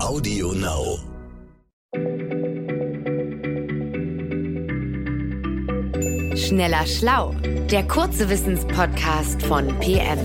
Audio 0.00 0.52
Now. 0.52 0.98
Schneller 6.36 6.86
Schlau, 6.86 7.34
der 7.70 7.86
kurze 7.88 8.30
Wissenspodcast 8.30 9.42
von 9.42 9.66
PM. 9.80 10.18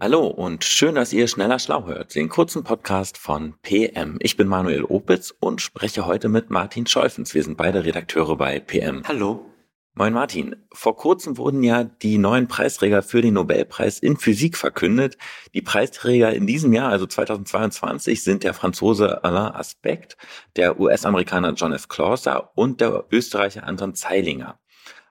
Hallo 0.00 0.26
und 0.28 0.64
schön, 0.64 0.94
dass 0.94 1.12
ihr 1.12 1.28
Schneller 1.28 1.58
Schlau 1.58 1.86
hört, 1.86 2.14
den 2.14 2.30
kurzen 2.30 2.64
Podcast 2.64 3.18
von 3.18 3.54
PM. 3.62 4.16
Ich 4.20 4.38
bin 4.38 4.48
Manuel 4.48 4.84
Opitz 4.84 5.34
und 5.40 5.60
spreche 5.60 6.06
heute 6.06 6.30
mit 6.30 6.48
Martin 6.48 6.86
Scholfens. 6.86 7.34
Wir 7.34 7.42
sind 7.42 7.58
beide 7.58 7.84
Redakteure 7.84 8.36
bei 8.36 8.60
PM. 8.60 9.02
Hallo. 9.06 9.44
Moin 9.98 10.12
Martin, 10.12 10.54
vor 10.72 10.94
kurzem 10.96 11.38
wurden 11.38 11.64
ja 11.64 11.82
die 11.82 12.18
neuen 12.18 12.46
Preisträger 12.46 13.02
für 13.02 13.20
den 13.20 13.34
Nobelpreis 13.34 13.98
in 13.98 14.16
Physik 14.16 14.56
verkündet. 14.56 15.18
Die 15.54 15.60
Preisträger 15.60 16.32
in 16.32 16.46
diesem 16.46 16.72
Jahr, 16.72 16.92
also 16.92 17.04
2022, 17.04 18.22
sind 18.22 18.44
der 18.44 18.54
Franzose 18.54 19.24
Alain 19.24 19.56
Aspect, 19.56 20.16
der 20.54 20.78
US-Amerikaner 20.78 21.54
John 21.54 21.72
F. 21.72 21.88
Clauser 21.88 22.52
und 22.54 22.80
der 22.80 23.06
Österreicher 23.10 23.64
Anton 23.64 23.96
Zeilinger. 23.96 24.60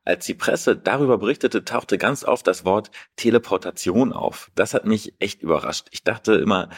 Als 0.06 0.26
die 0.26 0.36
Presse 0.36 0.78
darüber 0.78 1.18
berichtete, 1.18 1.66
tauchte 1.66 1.98
ganz 1.98 2.24
oft 2.24 2.48
das 2.48 2.64
Wort 2.64 2.90
Teleportation 3.18 4.14
auf. 4.14 4.52
Das 4.56 4.74
hat 4.74 4.86
mich 4.86 5.16
echt 5.20 5.42
überrascht. 5.42 5.88
Ich 5.92 6.06
dachte 6.06 6.36
immer, 6.36 6.70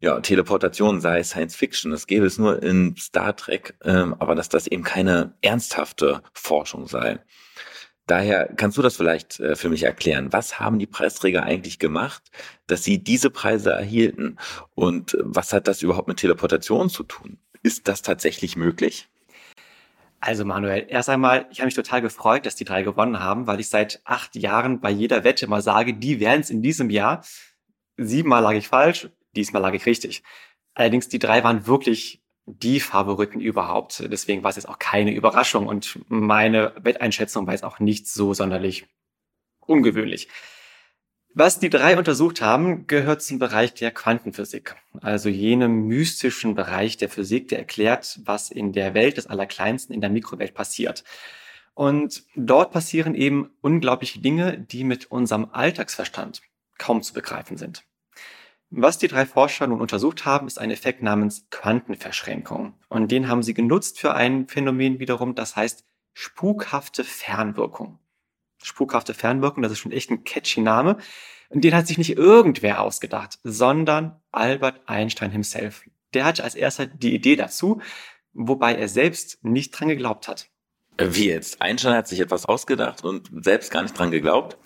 ja, 0.00 0.20
Teleportation 0.20 1.00
sei 1.00 1.22
Science 1.22 1.56
Fiction, 1.56 1.90
das 1.90 2.06
gäbe 2.06 2.26
es 2.26 2.38
nur 2.38 2.62
in 2.62 2.96
Star 2.96 3.34
Trek, 3.34 3.76
ähm, 3.84 4.14
aber 4.18 4.34
dass 4.34 4.48
das 4.48 4.66
eben 4.66 4.82
keine 4.82 5.34
ernsthafte 5.40 6.22
Forschung 6.34 6.86
sei. 6.86 7.18
Daher 8.06 8.52
kannst 8.54 8.78
du 8.78 8.82
das 8.82 8.96
vielleicht 8.96 9.40
äh, 9.40 9.56
für 9.56 9.68
mich 9.68 9.82
erklären. 9.82 10.32
Was 10.32 10.60
haben 10.60 10.78
die 10.78 10.86
Preisträger 10.86 11.42
eigentlich 11.42 11.78
gemacht, 11.78 12.30
dass 12.66 12.84
sie 12.84 13.02
diese 13.02 13.30
Preise 13.30 13.70
erhielten? 13.70 14.36
Und 14.74 15.16
was 15.20 15.52
hat 15.52 15.66
das 15.66 15.82
überhaupt 15.82 16.06
mit 16.06 16.18
Teleportation 16.18 16.88
zu 16.88 17.02
tun? 17.02 17.38
Ist 17.62 17.88
das 17.88 18.02
tatsächlich 18.02 18.56
möglich? 18.56 19.08
Also 20.20 20.44
Manuel, 20.44 20.86
erst 20.88 21.08
einmal, 21.08 21.46
ich 21.50 21.58
habe 21.58 21.66
mich 21.66 21.74
total 21.74 22.00
gefreut, 22.00 22.46
dass 22.46 22.54
die 22.54 22.64
drei 22.64 22.82
gewonnen 22.82 23.18
haben, 23.20 23.46
weil 23.46 23.60
ich 23.60 23.68
seit 23.68 24.00
acht 24.04 24.36
Jahren 24.36 24.80
bei 24.80 24.90
jeder 24.90 25.24
Wette 25.24 25.46
mal 25.48 25.62
sage, 25.62 25.94
die 25.94 26.20
werden 26.20 26.40
es 26.40 26.50
in 26.50 26.62
diesem 26.62 26.90
Jahr. 26.90 27.24
Siebenmal 27.96 28.42
lag 28.42 28.52
ich 28.52 28.68
falsch, 28.68 29.08
diesmal 29.36 29.62
lag 29.62 29.74
ich 29.74 29.86
richtig. 29.86 30.22
Allerdings, 30.74 31.08
die 31.08 31.18
drei 31.18 31.44
waren 31.44 31.66
wirklich 31.66 32.22
die 32.46 32.80
Favoriten 32.80 33.40
überhaupt. 33.40 34.04
Deswegen 34.10 34.42
war 34.42 34.50
es 34.50 34.56
jetzt 34.56 34.68
auch 34.68 34.78
keine 34.78 35.12
Überraschung 35.12 35.66
und 35.66 35.98
meine 36.08 36.72
Wetteinschätzung 36.80 37.46
war 37.46 37.54
jetzt 37.54 37.64
auch 37.64 37.80
nicht 37.80 38.08
so 38.08 38.34
sonderlich 38.34 38.86
ungewöhnlich. 39.60 40.28
Was 41.38 41.58
die 41.58 41.68
drei 41.68 41.98
untersucht 41.98 42.40
haben, 42.40 42.86
gehört 42.86 43.20
zum 43.20 43.38
Bereich 43.38 43.74
der 43.74 43.90
Quantenphysik, 43.90 44.74
also 45.02 45.28
jenem 45.28 45.86
mystischen 45.86 46.54
Bereich 46.54 46.96
der 46.96 47.10
Physik, 47.10 47.48
der 47.48 47.58
erklärt, 47.58 48.20
was 48.24 48.50
in 48.50 48.72
der 48.72 48.94
Welt 48.94 49.18
des 49.18 49.26
Allerkleinsten, 49.26 49.94
in 49.94 50.00
der 50.00 50.08
Mikrowelt 50.08 50.54
passiert. 50.54 51.04
Und 51.74 52.22
dort 52.36 52.72
passieren 52.72 53.14
eben 53.14 53.50
unglaubliche 53.60 54.20
Dinge, 54.20 54.58
die 54.58 54.82
mit 54.82 55.10
unserem 55.10 55.48
Alltagsverstand 55.52 56.40
kaum 56.78 57.02
zu 57.02 57.12
begreifen 57.12 57.58
sind. 57.58 57.84
Was 58.70 58.98
die 58.98 59.08
drei 59.08 59.26
Forscher 59.26 59.66
nun 59.66 59.80
untersucht 59.80 60.24
haben, 60.24 60.46
ist 60.46 60.58
ein 60.58 60.70
Effekt 60.70 61.02
namens 61.02 61.46
Quantenverschränkung. 61.50 62.74
Und 62.88 63.12
den 63.12 63.28
haben 63.28 63.42
sie 63.42 63.54
genutzt 63.54 64.00
für 64.00 64.14
ein 64.14 64.48
Phänomen 64.48 64.98
wiederum, 64.98 65.34
das 65.34 65.54
heißt 65.54 65.84
spukhafte 66.14 67.04
Fernwirkung. 67.04 68.00
Spukhafte 68.62 69.14
Fernwirkung, 69.14 69.62
das 69.62 69.72
ist 69.72 69.78
schon 69.78 69.92
echt 69.92 70.10
ein 70.10 70.24
catchy 70.24 70.60
Name. 70.60 70.98
Und 71.48 71.62
den 71.62 71.74
hat 71.74 71.86
sich 71.86 71.98
nicht 71.98 72.16
irgendwer 72.16 72.80
ausgedacht, 72.80 73.38
sondern 73.44 74.20
Albert 74.32 74.80
Einstein 74.86 75.30
himself. 75.30 75.84
Der 76.12 76.24
hatte 76.24 76.42
als 76.42 76.56
erster 76.56 76.86
die 76.86 77.14
Idee 77.14 77.36
dazu, 77.36 77.80
wobei 78.32 78.74
er 78.74 78.88
selbst 78.88 79.44
nicht 79.44 79.70
dran 79.70 79.88
geglaubt 79.88 80.26
hat. 80.26 80.48
Wie 80.98 81.28
jetzt? 81.28 81.62
Einstein 81.62 81.94
hat 81.94 82.08
sich 82.08 82.20
etwas 82.20 82.46
ausgedacht 82.46 83.04
und 83.04 83.30
selbst 83.44 83.70
gar 83.70 83.82
nicht 83.82 83.96
dran 83.96 84.10
geglaubt? 84.10 84.56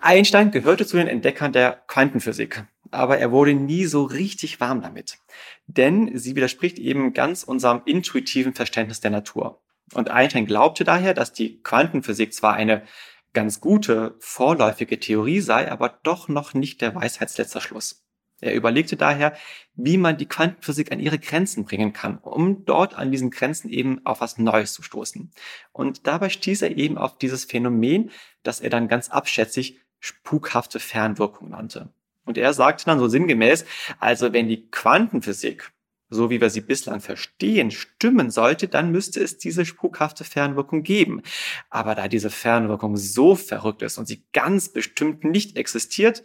Einstein 0.00 0.50
gehörte 0.50 0.86
zu 0.86 0.96
den 0.96 1.06
Entdeckern 1.06 1.52
der 1.52 1.82
Quantenphysik 1.86 2.64
aber 2.90 3.18
er 3.18 3.30
wurde 3.32 3.54
nie 3.54 3.86
so 3.86 4.04
richtig 4.04 4.60
warm 4.60 4.82
damit. 4.82 5.18
Denn 5.66 6.16
sie 6.16 6.36
widerspricht 6.36 6.78
eben 6.78 7.12
ganz 7.12 7.42
unserem 7.42 7.82
intuitiven 7.84 8.54
Verständnis 8.54 9.00
der 9.00 9.10
Natur. 9.10 9.62
Und 9.94 10.10
Einstein 10.10 10.46
glaubte 10.46 10.84
daher, 10.84 11.14
dass 11.14 11.32
die 11.32 11.60
Quantenphysik 11.62 12.32
zwar 12.32 12.54
eine 12.54 12.84
ganz 13.32 13.60
gute 13.60 14.16
vorläufige 14.18 14.98
Theorie 14.98 15.40
sei, 15.40 15.70
aber 15.70 16.00
doch 16.02 16.28
noch 16.28 16.54
nicht 16.54 16.80
der 16.80 16.94
Weisheitsletzter 16.94 17.60
Schluss. 17.60 18.04
Er 18.40 18.54
überlegte 18.54 18.96
daher, 18.96 19.36
wie 19.74 19.98
man 19.98 20.16
die 20.16 20.26
Quantenphysik 20.26 20.92
an 20.92 21.00
ihre 21.00 21.18
Grenzen 21.18 21.64
bringen 21.64 21.92
kann, 21.92 22.18
um 22.18 22.64
dort 22.64 22.94
an 22.94 23.12
diesen 23.12 23.30
Grenzen 23.30 23.68
eben 23.68 24.04
auf 24.06 24.20
was 24.20 24.38
Neues 24.38 24.72
zu 24.72 24.82
stoßen. 24.82 25.30
Und 25.72 26.06
dabei 26.06 26.30
stieß 26.30 26.62
er 26.62 26.76
eben 26.76 26.96
auf 26.96 27.18
dieses 27.18 27.44
Phänomen, 27.44 28.10
das 28.42 28.60
er 28.60 28.70
dann 28.70 28.88
ganz 28.88 29.10
abschätzig 29.10 29.80
spukhafte 29.98 30.80
Fernwirkung 30.80 31.50
nannte. 31.50 31.92
Und 32.30 32.38
er 32.38 32.52
sagte 32.52 32.84
dann 32.84 33.00
so 33.00 33.08
sinngemäß, 33.08 33.64
also 33.98 34.32
wenn 34.32 34.46
die 34.46 34.70
Quantenphysik, 34.70 35.72
so 36.10 36.30
wie 36.30 36.40
wir 36.40 36.48
sie 36.48 36.60
bislang 36.60 37.00
verstehen, 37.00 37.72
stimmen 37.72 38.30
sollte, 38.30 38.68
dann 38.68 38.92
müsste 38.92 39.20
es 39.20 39.36
diese 39.36 39.66
spukhafte 39.66 40.22
Fernwirkung 40.22 40.84
geben. 40.84 41.22
Aber 41.70 41.96
da 41.96 42.06
diese 42.06 42.30
Fernwirkung 42.30 42.96
so 42.96 43.34
verrückt 43.34 43.82
ist 43.82 43.98
und 43.98 44.06
sie 44.06 44.22
ganz 44.32 44.68
bestimmt 44.68 45.24
nicht 45.24 45.56
existiert, 45.56 46.22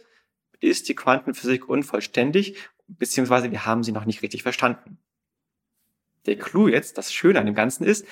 ist 0.60 0.88
die 0.88 0.94
Quantenphysik 0.94 1.68
unvollständig, 1.68 2.56
beziehungsweise 2.86 3.50
wir 3.50 3.66
haben 3.66 3.82
sie 3.82 3.90
noch 3.90 4.04
nicht 4.04 4.22
richtig 4.22 4.44
verstanden. 4.44 4.98
Der 6.26 6.38
Clou 6.38 6.68
jetzt, 6.68 6.98
das 6.98 7.12
Schöne 7.12 7.40
an 7.40 7.46
dem 7.46 7.56
Ganzen 7.56 7.82
ist, 7.82 8.06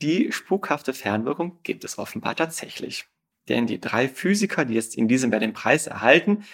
die 0.00 0.32
spukhafte 0.32 0.94
Fernwirkung 0.94 1.58
gibt 1.62 1.84
es 1.84 1.98
offenbar 1.98 2.36
tatsächlich. 2.36 3.04
Denn 3.50 3.66
die 3.66 3.80
drei 3.80 4.08
Physiker, 4.08 4.64
die 4.64 4.72
jetzt 4.72 4.96
in 4.96 5.08
diesem 5.08 5.30
Jahr 5.30 5.40
den 5.40 5.52
Preis 5.52 5.86
erhalten, 5.86 6.44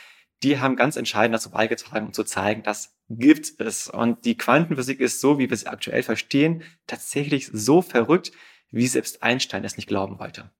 die 0.42 0.58
haben 0.58 0.76
ganz 0.76 0.96
entscheidend 0.96 1.34
dazu 1.34 1.50
beigetragen, 1.50 2.06
um 2.06 2.12
zu 2.12 2.24
zeigen, 2.24 2.62
das 2.62 2.96
gibt 3.08 3.60
es. 3.60 3.88
Und 3.88 4.24
die 4.24 4.36
Quantenphysik 4.36 5.00
ist 5.00 5.20
so, 5.20 5.38
wie 5.38 5.50
wir 5.50 5.56
sie 5.56 5.66
aktuell 5.66 6.02
verstehen, 6.02 6.62
tatsächlich 6.86 7.50
so 7.52 7.82
verrückt, 7.82 8.32
wie 8.70 8.86
selbst 8.86 9.22
Einstein 9.22 9.64
es 9.64 9.76
nicht 9.76 9.88
glauben 9.88 10.18
wollte. 10.18 10.50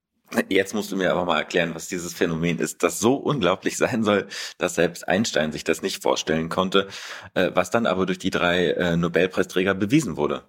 Jetzt 0.51 0.75
musst 0.75 0.93
du 0.93 0.97
mir 0.97 1.11
aber 1.11 1.25
mal 1.25 1.39
erklären, 1.39 1.75
was 1.75 1.89
dieses 1.89 2.13
Phänomen 2.13 2.59
ist, 2.59 2.83
das 2.83 2.99
so 2.99 3.15
unglaublich 3.15 3.79
sein 3.79 4.03
soll, 4.03 4.27
dass 4.59 4.75
selbst 4.75 5.09
Einstein 5.09 5.53
sich 5.53 5.65
das 5.65 5.81
nicht 5.81 6.03
vorstellen 6.03 6.51
konnte, 6.51 6.89
äh, 7.33 7.51
was 7.55 7.71
dann 7.71 7.87
aber 7.87 8.05
durch 8.05 8.19
die 8.19 8.31
drei 8.31 8.73
äh, 8.73 8.97
Nobelpreisträger 8.97 9.75
bewiesen 9.75 10.19
wurde. 10.19 10.45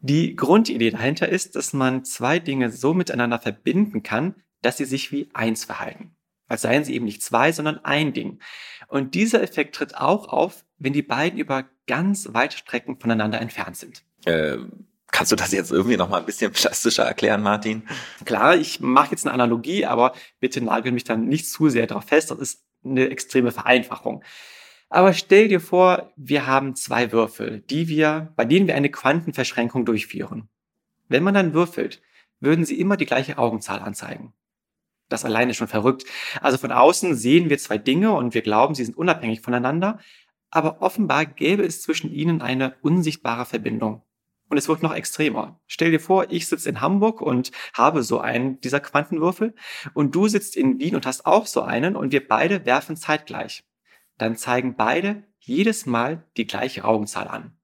Die 0.00 0.34
Grundidee 0.34 0.90
dahinter 0.90 1.28
ist, 1.28 1.54
dass 1.54 1.72
man 1.72 2.04
zwei 2.04 2.40
Dinge 2.40 2.70
so 2.72 2.94
miteinander 2.94 3.38
verbinden 3.38 4.02
kann, 4.02 4.34
dass 4.60 4.78
sie 4.78 4.84
sich 4.84 5.12
wie 5.12 5.30
eins 5.34 5.64
verhalten 5.64 6.16
als 6.48 6.62
seien 6.62 6.84
sie 6.84 6.94
eben 6.94 7.04
nicht 7.04 7.22
zwei, 7.22 7.52
sondern 7.52 7.84
ein 7.84 8.12
Ding. 8.12 8.40
Und 8.88 9.14
dieser 9.14 9.42
Effekt 9.42 9.74
tritt 9.74 9.96
auch 9.96 10.28
auf, 10.28 10.64
wenn 10.78 10.92
die 10.92 11.02
beiden 11.02 11.38
über 11.38 11.64
ganz 11.86 12.28
weite 12.32 12.56
Strecken 12.56 12.98
voneinander 12.98 13.40
entfernt 13.40 13.76
sind. 13.76 14.02
Äh, 14.24 14.58
kannst 15.10 15.32
du 15.32 15.36
das 15.36 15.52
jetzt 15.52 15.72
irgendwie 15.72 15.96
noch 15.96 16.08
mal 16.08 16.18
ein 16.18 16.26
bisschen 16.26 16.52
plastischer 16.52 17.04
erklären, 17.04 17.42
Martin? 17.42 17.82
Klar, 18.24 18.56
ich 18.56 18.80
mache 18.80 19.12
jetzt 19.12 19.26
eine 19.26 19.34
Analogie, 19.34 19.86
aber 19.86 20.12
bitte 20.40 20.60
nagel 20.60 20.92
mich 20.92 21.04
dann 21.04 21.26
nicht 21.26 21.48
zu 21.48 21.68
sehr 21.68 21.86
darauf 21.86 22.04
fest. 22.04 22.30
Das 22.30 22.38
ist 22.38 22.64
eine 22.84 23.08
extreme 23.08 23.50
Vereinfachung. 23.50 24.22
Aber 24.88 25.12
stell 25.14 25.48
dir 25.48 25.60
vor, 25.60 26.12
wir 26.16 26.46
haben 26.46 26.76
zwei 26.76 27.10
Würfel, 27.10 27.60
die 27.60 27.88
wir, 27.88 28.32
bei 28.36 28.44
denen 28.44 28.68
wir 28.68 28.76
eine 28.76 28.90
Quantenverschränkung 28.90 29.84
durchführen. 29.84 30.48
Wenn 31.08 31.22
man 31.22 31.34
dann 31.34 31.54
würfelt, 31.54 32.02
würden 32.40 32.64
sie 32.64 32.78
immer 32.78 32.96
die 32.96 33.06
gleiche 33.06 33.38
Augenzahl 33.38 33.80
anzeigen. 33.80 34.32
Das 35.08 35.24
alleine 35.24 35.54
schon 35.54 35.68
verrückt. 35.68 36.04
Also 36.40 36.58
von 36.58 36.72
außen 36.72 37.14
sehen 37.14 37.48
wir 37.48 37.58
zwei 37.58 37.78
Dinge 37.78 38.12
und 38.12 38.34
wir 38.34 38.42
glauben, 38.42 38.74
sie 38.74 38.84
sind 38.84 38.96
unabhängig 38.96 39.40
voneinander, 39.40 39.98
aber 40.50 40.82
offenbar 40.82 41.26
gäbe 41.26 41.64
es 41.64 41.82
zwischen 41.82 42.12
ihnen 42.12 42.40
eine 42.42 42.76
unsichtbare 42.82 43.46
Verbindung. 43.46 44.02
Und 44.48 44.58
es 44.58 44.68
wird 44.68 44.82
noch 44.82 44.94
extremer. 44.94 45.60
Stell 45.66 45.90
dir 45.90 46.00
vor, 46.00 46.30
ich 46.30 46.46
sitze 46.46 46.68
in 46.68 46.80
Hamburg 46.80 47.20
und 47.20 47.50
habe 47.74 48.02
so 48.02 48.20
einen 48.20 48.60
dieser 48.60 48.80
Quantenwürfel 48.80 49.54
und 49.92 50.14
du 50.14 50.28
sitzt 50.28 50.56
in 50.56 50.78
Wien 50.78 50.94
und 50.94 51.04
hast 51.04 51.26
auch 51.26 51.46
so 51.46 51.62
einen 51.62 51.96
und 51.96 52.12
wir 52.12 52.26
beide 52.26 52.64
werfen 52.64 52.96
zeitgleich. 52.96 53.64
Dann 54.18 54.36
zeigen 54.36 54.76
beide 54.76 55.24
jedes 55.40 55.84
Mal 55.86 56.24
die 56.36 56.46
gleiche 56.46 56.84
Augenzahl 56.84 57.28
an. 57.28 57.56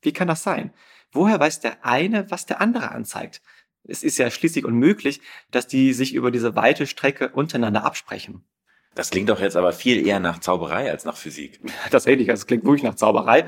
Wie 0.00 0.12
kann 0.12 0.28
das 0.28 0.42
sein? 0.42 0.72
Woher 1.10 1.38
weiß 1.38 1.60
der 1.60 1.84
eine, 1.84 2.30
was 2.30 2.46
der 2.46 2.60
andere 2.60 2.92
anzeigt? 2.92 3.42
Es 3.84 4.02
ist 4.02 4.18
ja 4.18 4.30
schließlich 4.30 4.64
unmöglich, 4.64 5.20
dass 5.50 5.66
die 5.66 5.92
sich 5.92 6.14
über 6.14 6.30
diese 6.30 6.54
weite 6.56 6.86
Strecke 6.86 7.30
untereinander 7.30 7.84
absprechen. 7.84 8.44
Das 8.94 9.10
klingt 9.10 9.30
doch 9.30 9.40
jetzt 9.40 9.56
aber 9.56 9.72
viel 9.72 10.06
eher 10.06 10.20
nach 10.20 10.40
Zauberei 10.40 10.90
als 10.90 11.04
nach 11.04 11.16
Physik. 11.16 11.60
Tatsächlich, 11.90 12.28
also 12.30 12.42
es 12.42 12.46
klingt 12.46 12.64
wirklich 12.64 12.82
nach 12.82 12.94
Zauberei. 12.94 13.46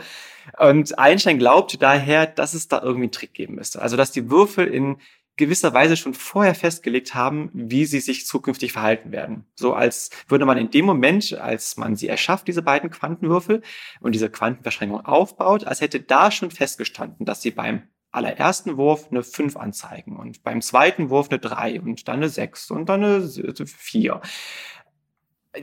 Und 0.58 0.98
Einstein 0.98 1.38
glaubt 1.38 1.82
daher, 1.82 2.26
dass 2.26 2.54
es 2.54 2.68
da 2.68 2.80
irgendwie 2.82 3.04
einen 3.04 3.12
Trick 3.12 3.34
geben 3.34 3.56
müsste. 3.56 3.82
Also, 3.82 3.96
dass 3.96 4.12
die 4.12 4.30
Würfel 4.30 4.66
in 4.66 4.96
gewisserweise 5.36 5.96
schon 5.96 6.14
vorher 6.14 6.54
festgelegt 6.54 7.14
haben, 7.14 7.50
wie 7.52 7.86
sie 7.86 8.00
sich 8.00 8.26
zukünftig 8.26 8.72
verhalten 8.72 9.10
werden. 9.10 9.46
So 9.56 9.74
als 9.74 10.10
würde 10.28 10.44
man 10.44 10.58
in 10.58 10.70
dem 10.70 10.84
Moment, 10.84 11.34
als 11.34 11.76
man 11.76 11.96
sie 11.96 12.08
erschafft, 12.08 12.46
diese 12.46 12.62
beiden 12.62 12.90
Quantenwürfel 12.90 13.62
und 14.00 14.14
diese 14.14 14.30
Quantenverschränkung 14.30 15.04
aufbaut, 15.04 15.64
als 15.64 15.80
hätte 15.80 16.00
da 16.00 16.30
schon 16.30 16.52
festgestanden, 16.52 17.26
dass 17.26 17.42
sie 17.42 17.50
beim 17.50 17.82
allerersten 18.14 18.76
Wurf 18.76 19.08
eine 19.10 19.22
5 19.22 19.56
anzeigen 19.56 20.16
und 20.16 20.42
beim 20.42 20.60
zweiten 20.62 21.10
Wurf 21.10 21.28
eine 21.30 21.38
3 21.38 21.80
und 21.80 22.08
dann 22.08 22.16
eine 22.16 22.28
6 22.28 22.70
und 22.70 22.88
dann 22.88 23.04
eine 23.04 23.28
4. 23.28 24.20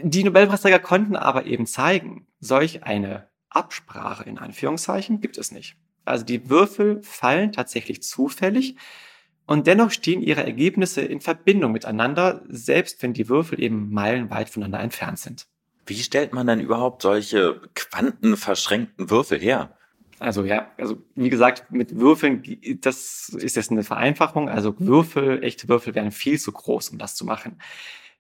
Die 0.04 0.24
Nobelpreisträger 0.24 0.80
konnten 0.80 1.16
aber 1.16 1.46
eben 1.46 1.66
zeigen, 1.66 2.28
solch 2.40 2.84
eine 2.84 3.28
Absprache 3.50 4.24
in 4.24 4.38
Anführungszeichen 4.38 5.20
gibt 5.20 5.38
es 5.38 5.52
nicht. 5.52 5.76
Also 6.06 6.26
die 6.26 6.50
Würfel 6.50 7.02
fallen 7.04 7.52
tatsächlich 7.52 8.02
zufällig 8.02 8.78
und 9.46 9.68
dennoch 9.68 9.92
stehen 9.92 10.22
ihre 10.22 10.44
Ergebnisse 10.44 11.02
in 11.02 11.20
Verbindung 11.20 11.74
miteinander, 11.74 12.44
selbst 12.48 13.04
wenn 13.04 13.14
die 13.14 13.28
Würfel 13.28 13.62
eben 13.62 13.92
meilenweit 13.92 14.50
voneinander 14.50 14.80
entfernt 14.80 15.20
sind. 15.20 15.48
Wie 15.86 16.02
stellt 16.02 16.34
man 16.34 16.48
dann 16.48 16.62
überhaupt 16.62 17.02
solche 17.02 17.60
quantenverschränkten 17.76 19.10
Würfel 19.10 19.40
her? 19.40 19.78
Also 20.22 20.46
ja, 20.46 20.72
also 20.78 20.98
wie 21.16 21.32
gesagt, 21.32 21.72
mit 21.72 21.98
Würfeln, 21.98 22.44
das 22.82 23.30
ist 23.30 23.56
jetzt 23.56 23.72
eine 23.72 23.84
Vereinfachung. 23.84 24.50
Also 24.50 24.76
Würfel, 24.80 25.44
echte 25.44 25.68
Würfel 25.68 25.96
wären 25.96 26.12
viel 26.12 26.40
zu 26.40 26.52
groß, 26.52 26.90
um 26.90 27.00
das 27.00 27.16
zu 27.16 27.26
machen. 27.26 27.60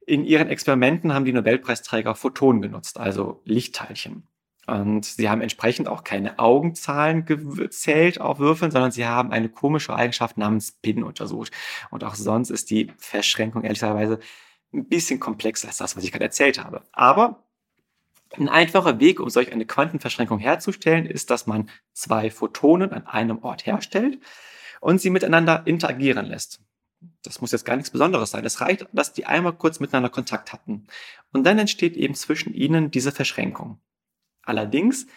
In 0.07 0.25
ihren 0.25 0.47
Experimenten 0.49 1.13
haben 1.13 1.25
die 1.25 1.33
Nobelpreisträger 1.33 2.15
Photonen 2.15 2.63
genutzt, 2.63 2.99
also 2.99 3.41
Lichtteilchen. 3.45 4.23
Und 4.65 5.05
sie 5.05 5.29
haben 5.29 5.41
entsprechend 5.41 5.87
auch 5.87 6.03
keine 6.03 6.39
Augenzahlen 6.39 7.25
gezählt 7.25 8.19
auf 8.19 8.39
Würfeln, 8.39 8.71
sondern 8.71 8.91
sie 8.91 9.05
haben 9.05 9.31
eine 9.31 9.49
komische 9.49 9.95
Eigenschaft 9.95 10.37
namens 10.37 10.69
Spin 10.69 11.03
untersucht. 11.03 11.51
Und 11.91 12.03
auch 12.03 12.15
sonst 12.15 12.49
ist 12.49 12.71
die 12.71 12.91
Verschränkung 12.97 13.63
ehrlicherweise 13.63 14.17
ein 14.73 14.87
bisschen 14.87 15.19
komplexer 15.19 15.67
als 15.67 15.77
das, 15.77 15.95
was 15.95 16.03
ich 16.03 16.11
gerade 16.11 16.25
erzählt 16.25 16.63
habe. 16.63 16.81
Aber 16.93 17.43
ein 18.37 18.49
einfacher 18.49 18.99
Weg, 18.99 19.19
um 19.19 19.29
solch 19.29 19.51
eine 19.51 19.65
Quantenverschränkung 19.65 20.39
herzustellen, 20.39 21.05
ist, 21.05 21.29
dass 21.29 21.47
man 21.47 21.69
zwei 21.93 22.31
Photonen 22.31 22.91
an 22.93 23.05
einem 23.05 23.43
Ort 23.43 23.65
herstellt 23.65 24.19
und 24.79 24.99
sie 25.01 25.09
miteinander 25.09 25.63
interagieren 25.65 26.25
lässt. 26.25 26.61
Das 27.23 27.41
muss 27.41 27.51
jetzt 27.51 27.65
gar 27.65 27.75
nichts 27.75 27.89
Besonderes 27.89 28.31
sein. 28.31 28.45
Es 28.45 28.61
reicht, 28.61 28.87
dass 28.93 29.13
die 29.13 29.25
einmal 29.25 29.53
kurz 29.53 29.79
miteinander 29.79 30.09
Kontakt 30.09 30.53
hatten. 30.53 30.87
Und 31.33 31.43
dann 31.45 31.57
entsteht 31.57 31.97
eben 31.97 32.13
zwischen 32.13 32.53
ihnen 32.53 32.91
diese 32.91 33.11
Verschränkung. 33.11 33.81
Allerdings, 34.43 35.07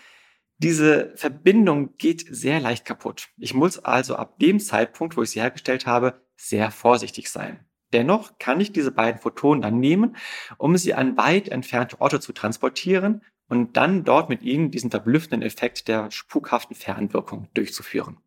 diese 0.58 1.12
Verbindung 1.16 1.96
geht 1.98 2.24
sehr 2.28 2.60
leicht 2.60 2.84
kaputt. 2.84 3.28
Ich 3.36 3.54
muss 3.54 3.78
also 3.78 4.16
ab 4.16 4.38
dem 4.38 4.60
Zeitpunkt, 4.60 5.16
wo 5.16 5.22
ich 5.22 5.30
sie 5.30 5.40
hergestellt 5.40 5.86
habe, 5.86 6.22
sehr 6.36 6.70
vorsichtig 6.70 7.30
sein. 7.30 7.66
Dennoch 7.94 8.32
kann 8.38 8.60
ich 8.60 8.72
diese 8.72 8.90
beiden 8.90 9.20
Photonen 9.20 9.62
dann 9.62 9.78
nehmen, 9.78 10.16
um 10.58 10.76
sie 10.76 10.94
an 10.94 11.16
weit 11.16 11.48
entfernte 11.48 12.00
Orte 12.00 12.20
zu 12.20 12.32
transportieren 12.32 13.22
und 13.48 13.76
dann 13.76 14.04
dort 14.04 14.28
mit 14.28 14.42
ihnen 14.42 14.72
diesen 14.72 14.90
verblüffenden 14.90 15.42
Effekt 15.42 15.86
der 15.86 16.10
spukhaften 16.10 16.74
Fernwirkung 16.74 17.48
durchzuführen. 17.54 18.18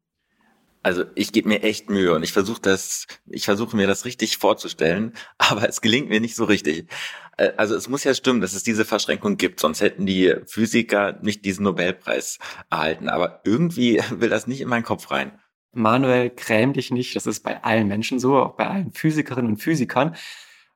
Also 0.84 1.04
ich 1.16 1.34
gebe 1.34 1.50
mir 1.50 1.64
echt 1.64 1.90
Mühe 1.90 2.14
und 2.14 2.24
ich 2.24 2.32
versuche 2.32 2.62
das, 2.62 3.08
ich 3.26 3.44
versuche 3.44 3.76
mir 3.76 3.88
das 3.88 4.06
richtig 4.06 4.38
vorzustellen, 4.38 5.12
aber 5.38 5.68
es 5.68 5.82
gelingt 5.82 6.08
mir 6.08 6.22
nicht 6.22 6.36
so 6.36 6.46
richtig. 6.46 6.88
Äh, 7.36 7.52
also 7.58 7.76
es 7.76 7.90
muss 7.90 8.06
ja 8.06 8.14
stimmen, 8.14 8.40
dass 8.40 8.54
es 8.54 8.64
diese 8.64 8.86
Verschränkung 8.86 9.36
gibt, 9.36 9.60
sonst 9.60 9.82
hätten 9.82 10.06
die 10.06 10.34
Physiker 10.46 11.20
nicht 11.22 11.44
diesen 11.44 11.66
Nobelpreis 11.66 12.40
erhalten. 12.70 13.10
Aber 13.10 13.42
irgendwie 13.44 14.02
will 14.12 14.30
das 14.30 14.48
nicht 14.48 14.62
in 14.62 14.70
meinen 14.70 14.86
Kopf 14.86 15.12
rein. 15.12 15.38
Manuel, 15.72 16.30
gräm 16.30 16.74
dich 16.74 16.92
nicht. 16.92 17.16
Das 17.16 17.28
ist 17.28 17.44
bei 17.44 17.64
allen 17.64 17.88
Menschen 17.88 18.20
so, 18.20 18.38
auch 18.38 18.56
bei 18.56 18.68
allen 18.68 18.92
Physikerinnen 18.92 19.52
und 19.52 19.58
Physikern. 19.58 20.16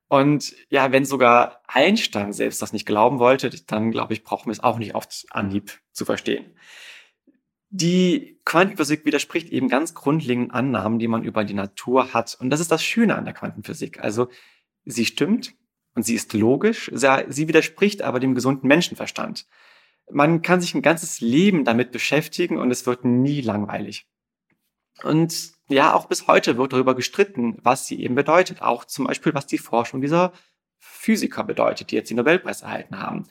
Und 0.07 0.53
ja, 0.69 0.91
wenn 0.91 1.05
sogar 1.05 1.61
Einstein 1.67 2.33
selbst 2.33 2.61
das 2.61 2.73
nicht 2.73 2.85
glauben 2.85 3.19
wollte, 3.19 3.49
dann 3.67 3.91
glaube 3.91 4.13
ich, 4.13 4.23
brauchen 4.23 4.47
wir 4.47 4.51
es 4.51 4.59
auch 4.59 4.77
nicht 4.77 4.93
auf 4.93 5.07
Anhieb 5.29 5.79
zu 5.93 6.03
verstehen. 6.03 6.53
Die 7.69 8.38
Quantenphysik 8.43 9.05
widerspricht 9.05 9.49
eben 9.49 9.69
ganz 9.69 9.93
grundlegenden 9.93 10.51
Annahmen, 10.51 10.99
die 10.99 11.07
man 11.07 11.23
über 11.23 11.45
die 11.45 11.53
Natur 11.53 12.13
hat. 12.13 12.35
Und 12.41 12.49
das 12.49 12.59
ist 12.59 12.71
das 12.71 12.83
Schöne 12.83 13.15
an 13.15 13.23
der 13.23 13.33
Quantenphysik. 13.33 14.01
Also 14.03 14.27
sie 14.83 15.05
stimmt 15.05 15.55
und 15.95 16.03
sie 16.03 16.15
ist 16.15 16.33
logisch, 16.33 16.91
sie 16.94 17.47
widerspricht 17.47 18.01
aber 18.01 18.19
dem 18.19 18.35
gesunden 18.35 18.67
Menschenverstand. 18.67 19.47
Man 20.11 20.41
kann 20.41 20.59
sich 20.59 20.75
ein 20.75 20.81
ganzes 20.81 21.21
Leben 21.21 21.63
damit 21.63 21.94
beschäftigen 21.94 22.57
und 22.57 22.69
es 22.69 22.85
wird 22.85 23.05
nie 23.05 23.39
langweilig. 23.39 24.07
Und 25.03 25.53
ja, 25.68 25.94
auch 25.94 26.07
bis 26.07 26.27
heute 26.27 26.57
wird 26.57 26.74
darüber 26.74 26.95
gestritten, 26.95 27.57
was 27.63 27.88
sie 27.88 28.01
eben 28.01 28.15
bedeutet. 28.15 28.62
Auch 28.62 28.86
zum 28.86 29.06
Beispiel, 29.06 29.33
was 29.33 29.48
die 29.48 29.57
Forschung 29.57 30.01
dieser 30.01 30.33
Physiker 30.80 31.44
bedeutet, 31.44 31.92
die 31.92 31.95
jetzt 31.95 32.09
den 32.09 32.18
Nobelpreis 32.18 32.62
erhalten 32.62 33.00
haben. 33.00 33.27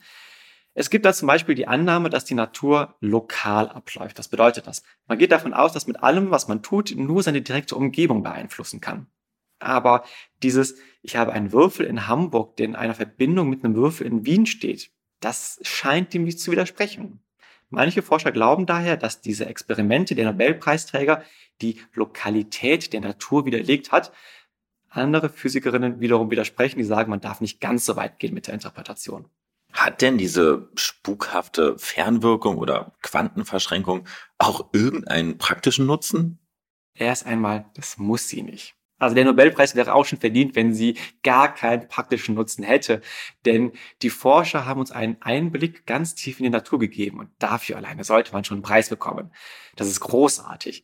Es 0.73 0.89
gibt 0.89 1.05
da 1.05 1.13
zum 1.13 1.27
Beispiel 1.27 1.53
die 1.53 1.67
Annahme, 1.67 2.09
dass 2.09 2.23
die 2.23 2.33
Natur 2.33 2.95
lokal 3.01 3.67
abläuft. 3.69 4.17
Was 4.17 4.29
bedeutet 4.29 4.67
das? 4.67 4.83
Man 5.07 5.17
geht 5.17 5.31
davon 5.31 5.53
aus, 5.53 5.73
dass 5.73 5.87
mit 5.87 6.01
allem, 6.01 6.31
was 6.31 6.47
man 6.47 6.63
tut, 6.63 6.93
nur 6.95 7.23
seine 7.23 7.41
direkte 7.41 7.75
Umgebung 7.75 8.23
beeinflussen 8.23 8.79
kann. 8.79 9.07
Aber 9.59 10.05
dieses, 10.41 10.77
ich 11.01 11.17
habe 11.17 11.33
einen 11.33 11.51
Würfel 11.51 11.85
in 11.85 12.07
Hamburg, 12.07 12.55
der 12.55 12.65
in 12.65 12.75
einer 12.75 12.95
Verbindung 12.95 13.49
mit 13.49 13.63
einem 13.63 13.75
Würfel 13.75 14.07
in 14.07 14.25
Wien 14.25 14.45
steht, 14.45 14.91
das 15.19 15.59
scheint 15.61 16.13
dem 16.13 16.23
nicht 16.23 16.39
zu 16.39 16.51
widersprechen. 16.51 17.21
Manche 17.71 18.01
Forscher 18.01 18.33
glauben 18.33 18.65
daher, 18.65 18.97
dass 18.97 19.21
diese 19.21 19.45
Experimente 19.45 20.13
der 20.13 20.25
Nobelpreisträger 20.25 21.23
die 21.61 21.79
Lokalität 21.93 22.91
der 22.91 22.99
Natur 22.99 23.45
widerlegt 23.45 23.93
hat. 23.93 24.11
Andere 24.89 25.29
Physikerinnen 25.29 26.01
wiederum 26.01 26.29
widersprechen, 26.29 26.79
die 26.79 26.83
sagen, 26.83 27.09
man 27.09 27.21
darf 27.21 27.39
nicht 27.39 27.61
ganz 27.61 27.85
so 27.85 27.95
weit 27.95 28.19
gehen 28.19 28.33
mit 28.33 28.47
der 28.47 28.53
Interpretation. 28.53 29.29
Hat 29.71 30.01
denn 30.01 30.17
diese 30.17 30.69
spukhafte 30.75 31.77
Fernwirkung 31.77 32.57
oder 32.57 32.93
Quantenverschränkung 33.01 34.05
auch 34.37 34.73
irgendeinen 34.73 35.37
praktischen 35.37 35.85
Nutzen? 35.85 36.39
Erst 36.93 37.25
einmal, 37.25 37.71
das 37.75 37.97
muss 37.97 38.27
sie 38.27 38.41
nicht. 38.41 38.75
Also 39.01 39.15
der 39.15 39.25
Nobelpreis 39.25 39.73
wäre 39.73 39.95
auch 39.95 40.05
schon 40.05 40.19
verdient, 40.19 40.55
wenn 40.55 40.75
sie 40.75 40.95
gar 41.23 41.51
keinen 41.55 41.87
praktischen 41.87 42.35
Nutzen 42.35 42.63
hätte. 42.63 43.01
Denn 43.45 43.71
die 44.03 44.11
Forscher 44.11 44.67
haben 44.67 44.79
uns 44.79 44.91
einen 44.91 45.17
Einblick 45.21 45.87
ganz 45.87 46.13
tief 46.13 46.39
in 46.39 46.43
die 46.43 46.51
Natur 46.51 46.77
gegeben 46.77 47.19
und 47.19 47.29
dafür 47.39 47.77
alleine 47.77 48.03
sollte 48.03 48.31
man 48.31 48.43
schon 48.43 48.57
einen 48.57 48.63
Preis 48.63 48.89
bekommen. 48.89 49.31
Das 49.75 49.87
ist 49.87 50.01
großartig. 50.01 50.83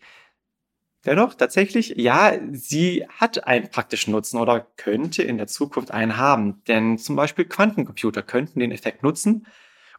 Dennoch, 1.06 1.36
tatsächlich, 1.36 1.94
ja, 1.96 2.40
sie 2.52 3.06
hat 3.08 3.46
einen 3.46 3.69
praktischen 3.69 4.14
Nutzen 4.14 4.40
oder 4.40 4.62
könnte 4.78 5.22
in 5.22 5.38
der 5.38 5.46
Zukunft 5.46 5.92
einen 5.92 6.18
haben. 6.18 6.64
Denn 6.68 6.98
zum 6.98 7.16
Beispiel 7.16 7.46
Quantencomputer 7.46 8.24
könnten 8.24 8.59
den 8.59 8.71
Effekt 8.71 9.04
nutzen, 9.04 9.45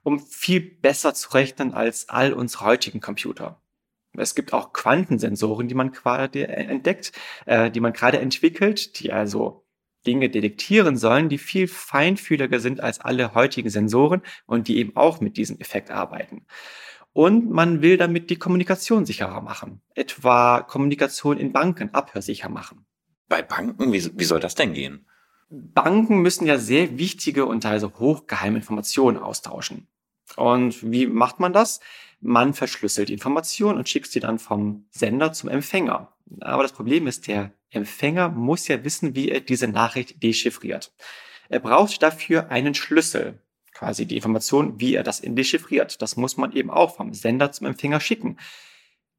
um 0.02 0.18
viel 0.18 0.60
besser 0.60 1.14
zu 1.14 1.30
rechnen 1.34 1.72
als 1.72 2.08
all 2.08 2.32
unsere 2.32 2.64
heutigen 2.64 3.00
Computer. 3.00 3.60
Es 4.18 4.34
gibt 4.34 4.52
auch 4.52 4.72
Quantensensoren, 4.72 5.68
die 5.68 5.74
man 5.74 5.92
gerade 5.92 6.48
entdeckt, 6.48 7.12
äh, 7.46 7.70
die 7.70 7.80
man 7.80 7.92
gerade 7.92 8.18
entwickelt, 8.18 9.00
die 9.00 9.12
also 9.12 9.64
Dinge 10.06 10.30
detektieren 10.30 10.96
sollen, 10.96 11.28
die 11.28 11.38
viel 11.38 11.68
feinfühliger 11.68 12.60
sind 12.60 12.80
als 12.80 13.00
alle 13.00 13.34
heutigen 13.34 13.70
Sensoren 13.70 14.22
und 14.46 14.68
die 14.68 14.78
eben 14.78 14.96
auch 14.96 15.20
mit 15.20 15.36
diesem 15.36 15.58
Effekt 15.58 15.90
arbeiten. 15.90 16.46
Und 17.12 17.50
man 17.50 17.82
will 17.82 17.96
damit 17.96 18.30
die 18.30 18.36
Kommunikation 18.36 19.04
sicherer 19.04 19.40
machen. 19.40 19.82
Etwa 19.94 20.60
Kommunikation 20.62 21.38
in 21.38 21.52
Banken 21.52 21.92
abhörsicher 21.92 22.48
machen. 22.48 22.86
Bei 23.28 23.42
Banken, 23.42 23.92
wie, 23.92 24.18
wie 24.18 24.24
soll 24.24 24.40
das 24.40 24.54
denn 24.54 24.72
gehen? 24.72 25.06
Banken 25.50 26.20
müssen 26.20 26.46
ja 26.46 26.58
sehr 26.58 26.98
wichtige 26.98 27.46
und 27.46 27.62
teilweise 27.62 27.98
hochgeheime 27.98 28.58
Informationen 28.58 29.16
austauschen. 29.16 29.88
Und 30.36 30.90
wie 30.90 31.06
macht 31.06 31.40
man 31.40 31.52
das? 31.52 31.80
Man 32.20 32.54
verschlüsselt 32.54 33.08
die 33.08 33.14
Informationen 33.14 33.78
und 33.78 33.88
schickt 33.88 34.10
sie 34.10 34.20
dann 34.20 34.38
vom 34.38 34.86
Sender 34.90 35.32
zum 35.32 35.48
Empfänger. 35.48 36.12
Aber 36.40 36.62
das 36.62 36.72
Problem 36.72 37.06
ist, 37.06 37.26
der 37.26 37.52
Empfänger 37.70 38.28
muss 38.28 38.68
ja 38.68 38.82
wissen, 38.84 39.14
wie 39.14 39.30
er 39.30 39.40
diese 39.40 39.68
Nachricht 39.68 40.22
dechiffriert. 40.22 40.92
Er 41.48 41.60
braucht 41.60 42.02
dafür 42.02 42.50
einen 42.50 42.74
Schlüssel 42.74 43.40
quasi 43.78 44.06
die 44.06 44.16
Information, 44.16 44.80
wie 44.80 44.94
er 44.94 45.04
das 45.04 45.22
dechiffriert. 45.24 46.02
Das 46.02 46.16
muss 46.16 46.36
man 46.36 46.52
eben 46.52 46.70
auch 46.70 46.96
vom 46.96 47.14
Sender 47.14 47.52
zum 47.52 47.68
Empfänger 47.68 48.00
schicken. 48.00 48.36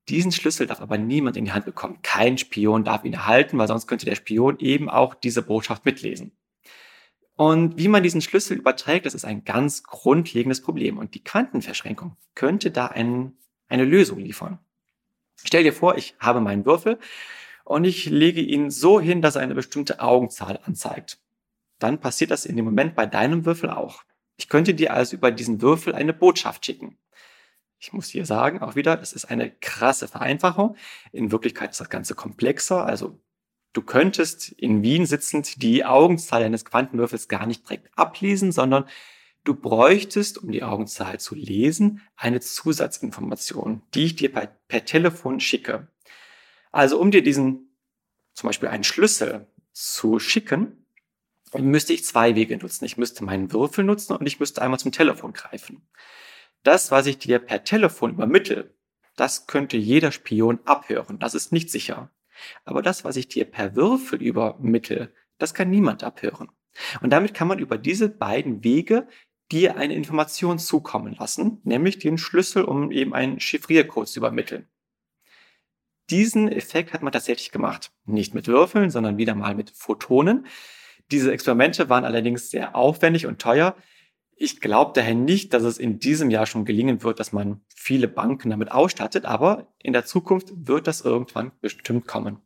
Diesen 0.10 0.32
Schlüssel 0.32 0.68
darf 0.68 0.82
aber 0.82 0.98
niemand 0.98 1.38
in 1.38 1.46
die 1.46 1.52
Hand 1.54 1.66
bekommen. 1.66 2.00
Kein 2.02 2.38
Spion 2.38 2.84
darf 2.84 3.06
ihn 3.06 3.14
erhalten, 3.14 3.58
weil 3.58 3.68
sonst 3.68 3.88
könnte 3.88 4.06
der 4.06 4.16
Spion 4.16 4.60
eben 4.60 4.90
auch 4.90 5.14
diese 5.14 5.44
Botschaft 5.44 5.86
mitlesen. 5.86 6.34
Und 7.40 7.78
wie 7.78 7.88
man 7.88 8.04
diesen 8.04 8.20
Schlüssel 8.20 8.58
überträgt, 8.58 9.06
das 9.06 9.14
ist 9.14 9.24
ein 9.24 9.46
ganz 9.46 9.84
grundlegendes 9.84 10.62
Problem. 10.62 10.98
Und 10.98 11.16
die 11.16 11.24
Quantenverschränkung 11.24 12.18
könnte 12.36 12.70
da 12.70 12.88
ein, 12.88 13.38
eine 13.70 13.86
Lösung 13.86 14.20
liefern. 14.20 14.60
Stell 15.42 15.64
dir 15.64 15.72
vor, 15.72 15.98
ich 15.98 16.18
habe 16.20 16.42
meinen 16.42 16.66
Würfel 16.66 17.00
und 17.64 17.86
ich 17.86 18.08
lege 18.08 18.42
ihn 18.42 18.70
so 18.70 19.00
hin, 19.00 19.22
dass 19.22 19.38
er 19.38 19.42
eine 19.42 19.56
bestimmte 19.56 20.02
Augenzahl 20.02 20.60
anzeigt. 20.66 21.22
Dann 21.80 22.02
passiert 22.02 22.32
das 22.32 22.46
in 22.46 22.58
dem 22.58 22.66
Moment 22.66 22.94
bei 22.94 23.06
deinem 23.06 23.46
Würfel 23.46 23.70
auch. 23.70 24.04
Ich 24.36 24.50
könnte 24.50 24.74
dir 24.74 24.94
also 24.94 25.16
über 25.16 25.32
diesen 25.32 25.62
Würfel 25.62 25.96
eine 25.96 26.12
Botschaft 26.12 26.66
schicken. 26.66 26.98
Ich 27.80 27.94
muss 27.94 28.10
hier 28.10 28.26
sagen, 28.26 28.62
auch 28.62 28.76
wieder, 28.76 28.98
das 28.98 29.14
ist 29.14 29.24
eine 29.24 29.50
krasse 29.50 30.10
Vereinfachung. 30.10 30.76
In 31.14 31.32
Wirklichkeit 31.32 31.70
ist 31.70 31.80
das 31.80 31.90
Ganze 31.90 32.16
komplexer. 32.16 32.86
Also 32.86 33.18
Du 33.74 33.82
könntest 33.82 34.52
in 34.52 34.82
Wien 34.82 35.06
sitzend 35.06 35.62
die 35.62 35.86
Augenzahl 35.86 36.44
eines 36.44 36.66
Quantenwürfels 36.66 37.28
gar 37.28 37.46
nicht 37.46 37.64
direkt 37.66 37.90
ablesen, 37.98 38.52
sondern 38.52 38.86
du 39.44 39.54
bräuchtest, 39.54 40.40
um 40.40 40.52
die 40.52 40.64
Augenzahl 40.64 41.20
zu 41.20 41.36
lesen, 41.36 42.02
eine 42.16 42.40
Zusatzinformation, 42.40 43.84
die 43.94 44.06
ich 44.06 44.16
dir 44.16 44.32
per, 44.32 44.48
per 44.68 44.86
Telefon 44.86 45.40
schicke. 45.40 45.88
Also 46.72 47.00
um 47.00 47.12
dir 47.12 47.24
diesen, 47.24 47.70
zum 48.34 48.48
Beispiel 48.48 48.70
einen 48.70 48.84
Schlüssel 48.84 49.48
zu 49.72 50.20
schicken, 50.20 50.86
müsste 51.58 51.94
ich 51.94 52.06
zwei 52.06 52.36
Wege 52.36 52.58
nutzen. 52.58 52.86
Ich 52.86 52.98
müsste 52.98 53.24
meinen 53.24 53.52
Würfel 53.52 53.84
nutzen 53.84 54.14
und 54.14 54.26
ich 54.26 54.40
müsste 54.40 54.62
einmal 54.62 54.80
zum 54.80 54.92
Telefon 54.92 55.34
greifen. 55.34 55.82
Das, 56.64 56.92
was 56.92 57.06
ich 57.06 57.18
dir 57.18 57.40
per 57.40 57.64
Telefon 57.64 58.12
übermittle, 58.12 58.74
das 59.16 59.48
könnte 59.48 59.78
jeder 59.78 60.12
Spion 60.12 60.60
abhören. 60.66 61.20
Das 61.20 61.34
ist 61.34 61.52
nicht 61.52 61.72
sicher. 61.72 62.12
Aber 62.66 62.82
das, 62.82 63.04
was 63.04 63.16
ich 63.16 63.28
dir 63.28 63.46
per 63.46 63.76
Würfel 63.76 64.22
übermittle, 64.22 65.14
das 65.38 65.54
kann 65.54 65.70
niemand 65.70 66.04
abhören. 66.04 66.50
Und 67.02 67.12
damit 67.12 67.34
kann 67.34 67.48
man 67.48 67.60
über 67.60 67.78
diese 67.78 68.10
beiden 68.10 68.64
Wege 68.64 69.08
dir 69.52 69.78
eine 69.78 69.96
Information 69.96 70.60
zukommen 70.60 71.16
lassen, 71.16 71.60
nämlich 71.64 71.98
den 71.98 72.18
Schlüssel, 72.18 72.64
um 72.64 72.92
eben 72.92 73.14
einen 73.14 73.40
Chiffriercode 73.40 74.08
zu 74.08 74.20
übermitteln. 74.20 74.68
Diesen 76.10 76.52
Effekt 76.52 76.94
hat 76.94 77.04
man 77.04 77.12
tatsächlich 77.12 77.52
gemacht. 77.52 77.92
Nicht 78.06 78.34
mit 78.34 78.48
Würfeln, 78.48 78.90
sondern 78.90 79.18
wieder 79.18 79.36
mal 79.36 79.56
mit 79.56 79.72
Photonen. 79.72 80.48
Diese 81.12 81.32
Experimente 81.32 81.90
waren 81.90 82.06
allerdings 82.06 82.50
sehr 82.50 82.76
aufwendig 82.76 83.26
und 83.26 83.40
teuer. 83.40 83.76
Ich 84.42 84.62
glaube 84.62 84.94
daher 84.96 85.16
nicht, 85.16 85.54
dass 85.54 85.64
es 85.64 85.78
in 85.78 86.00
diesem 86.00 86.30
Jahr 86.30 86.46
schon 86.46 86.64
gelingen 86.64 87.04
wird, 87.04 87.20
dass 87.20 87.34
man 87.34 87.60
viele 87.76 88.08
Banken 88.08 88.50
damit 88.50 88.72
ausstattet, 88.72 89.26
aber 89.26 89.68
in 89.84 89.92
der 89.92 90.06
Zukunft 90.06 90.54
wird 90.56 90.88
das 90.88 91.02
irgendwann 91.02 91.52
bestimmt 91.60 92.08
kommen. 92.08 92.38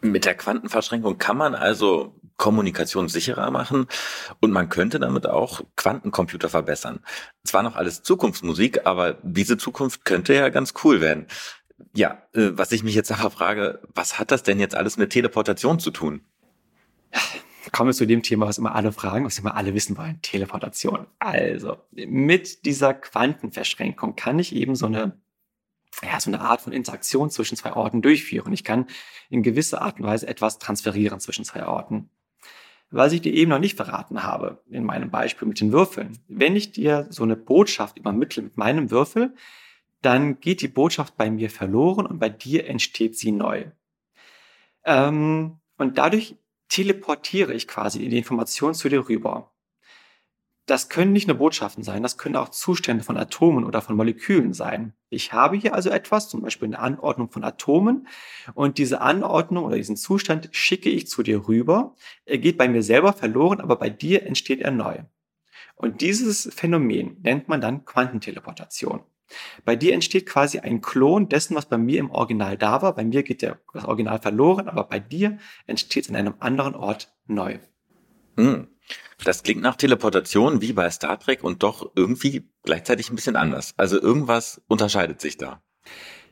Mit 0.00 0.24
der 0.24 0.34
Quantenverschränkung 0.34 1.18
kann 1.18 1.36
man 1.36 1.54
also 1.54 2.18
Kommunikation 2.38 3.10
sicherer 3.10 3.50
machen 3.50 3.86
und 4.40 4.50
man 4.50 4.70
könnte 4.70 4.98
damit 4.98 5.26
auch 5.26 5.60
Quantencomputer 5.76 6.48
verbessern. 6.48 7.00
Zwar 7.44 7.64
noch 7.64 7.76
alles 7.76 8.02
Zukunftsmusik, 8.02 8.86
aber 8.86 9.18
diese 9.22 9.58
Zukunft 9.58 10.06
könnte 10.06 10.32
ja 10.32 10.48
ganz 10.48 10.72
cool 10.84 11.02
werden. 11.02 11.26
Ja, 11.94 12.22
äh, 12.32 12.52
was 12.52 12.72
ich 12.72 12.82
mich 12.82 12.94
jetzt 12.94 13.12
aber 13.12 13.30
frage, 13.30 13.82
was 13.94 14.18
hat 14.18 14.30
das 14.30 14.42
denn 14.42 14.58
jetzt 14.58 14.74
alles 14.74 14.96
mit 14.96 15.10
Teleportation 15.10 15.80
zu 15.80 15.90
tun? 15.90 16.22
Kommen 17.72 17.88
wir 17.88 17.94
zu 17.94 18.06
dem 18.06 18.22
Thema, 18.22 18.46
was 18.46 18.58
immer 18.58 18.74
alle 18.74 18.92
fragen, 18.92 19.24
was 19.24 19.38
immer 19.38 19.56
alle 19.56 19.74
wissen 19.74 19.96
wollen. 19.96 20.20
Teleportation. 20.22 21.06
Also, 21.18 21.76
mit 21.92 22.64
dieser 22.64 22.94
Quantenverschränkung 22.94 24.16
kann 24.16 24.38
ich 24.38 24.54
eben 24.54 24.76
so 24.76 24.86
eine, 24.86 25.20
ja, 26.02 26.20
so 26.20 26.30
eine 26.30 26.40
Art 26.40 26.60
von 26.62 26.72
Interaktion 26.72 27.30
zwischen 27.30 27.56
zwei 27.56 27.72
Orten 27.74 28.02
durchführen. 28.02 28.52
Ich 28.52 28.64
kann 28.64 28.86
in 29.28 29.42
gewisser 29.42 29.82
Art 29.82 29.98
und 29.98 30.06
Weise 30.06 30.26
etwas 30.26 30.58
transferieren 30.58 31.20
zwischen 31.20 31.44
zwei 31.44 31.66
Orten. 31.66 32.10
Was 32.90 33.12
ich 33.12 33.20
dir 33.20 33.32
eben 33.32 33.50
noch 33.50 33.60
nicht 33.60 33.76
verraten 33.76 34.24
habe, 34.24 34.62
in 34.68 34.84
meinem 34.84 35.10
Beispiel 35.10 35.46
mit 35.46 35.60
den 35.60 35.70
Würfeln. 35.70 36.18
Wenn 36.26 36.56
ich 36.56 36.72
dir 36.72 37.06
so 37.10 37.22
eine 37.22 37.36
Botschaft 37.36 37.98
übermittle 37.98 38.42
mit 38.42 38.56
meinem 38.56 38.90
Würfel, 38.90 39.34
dann 40.02 40.40
geht 40.40 40.60
die 40.60 40.68
Botschaft 40.68 41.16
bei 41.16 41.30
mir 41.30 41.50
verloren 41.50 42.06
und 42.06 42.18
bei 42.18 42.28
dir 42.28 42.66
entsteht 42.66 43.16
sie 43.16 43.32
neu. 43.32 43.66
Ähm, 44.84 45.58
und 45.76 45.98
dadurch 45.98 46.36
teleportiere 46.70 47.52
ich 47.52 47.68
quasi 47.68 48.08
die 48.08 48.16
Information 48.16 48.74
zu 48.74 48.88
dir 48.88 49.08
rüber. 49.08 49.52
Das 50.66 50.88
können 50.88 51.12
nicht 51.12 51.26
nur 51.26 51.36
Botschaften 51.36 51.82
sein, 51.82 52.02
das 52.02 52.16
können 52.16 52.36
auch 52.36 52.50
Zustände 52.50 53.02
von 53.02 53.16
Atomen 53.16 53.64
oder 53.64 53.82
von 53.82 53.96
Molekülen 53.96 54.54
sein. 54.54 54.94
Ich 55.08 55.32
habe 55.32 55.56
hier 55.56 55.74
also 55.74 55.90
etwas, 55.90 56.28
zum 56.28 56.42
Beispiel 56.42 56.68
eine 56.68 56.78
Anordnung 56.78 57.28
von 57.28 57.42
Atomen, 57.42 58.06
und 58.54 58.78
diese 58.78 59.00
Anordnung 59.00 59.64
oder 59.64 59.76
diesen 59.76 59.96
Zustand 59.96 60.48
schicke 60.52 60.88
ich 60.88 61.08
zu 61.08 61.24
dir 61.24 61.48
rüber. 61.48 61.96
Er 62.24 62.38
geht 62.38 62.56
bei 62.56 62.68
mir 62.68 62.84
selber 62.84 63.12
verloren, 63.12 63.60
aber 63.60 63.74
bei 63.76 63.90
dir 63.90 64.22
entsteht 64.22 64.60
er 64.60 64.70
neu. 64.70 64.98
Und 65.74 66.02
dieses 66.02 66.48
Phänomen 66.54 67.16
nennt 67.22 67.48
man 67.48 67.60
dann 67.60 67.84
Quantenteleportation. 67.84 69.00
Bei 69.64 69.76
dir 69.76 69.94
entsteht 69.94 70.26
quasi 70.26 70.58
ein 70.58 70.80
Klon 70.80 71.28
dessen, 71.28 71.54
was 71.54 71.66
bei 71.66 71.78
mir 71.78 72.00
im 72.00 72.10
Original 72.10 72.56
da 72.56 72.82
war. 72.82 72.94
Bei 72.94 73.04
mir 73.04 73.22
geht 73.22 73.42
der, 73.42 73.58
das 73.72 73.84
Original 73.84 74.20
verloren, 74.20 74.68
aber 74.68 74.84
bei 74.84 74.98
dir 74.98 75.38
entsteht 75.66 76.04
es 76.04 76.10
an 76.10 76.16
einem 76.16 76.34
anderen 76.40 76.74
Ort 76.74 77.12
neu. 77.26 77.58
Hm. 78.36 78.68
Das 79.24 79.42
klingt 79.42 79.60
nach 79.60 79.76
Teleportation 79.76 80.62
wie 80.62 80.72
bei 80.72 80.90
Star 80.90 81.18
Trek 81.18 81.44
und 81.44 81.62
doch 81.62 81.90
irgendwie 81.94 82.48
gleichzeitig 82.62 83.10
ein 83.10 83.16
bisschen 83.16 83.36
anders. 83.36 83.74
Also 83.76 84.00
irgendwas 84.00 84.62
unterscheidet 84.66 85.20
sich 85.20 85.36
da. 85.36 85.62